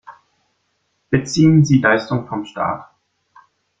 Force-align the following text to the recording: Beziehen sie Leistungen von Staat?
Beziehen 1.11 1.63
sie 1.63 1.77
Leistungen 1.77 2.27
von 2.27 2.43
Staat? 2.47 2.89